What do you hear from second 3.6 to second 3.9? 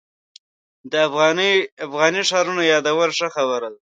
ده.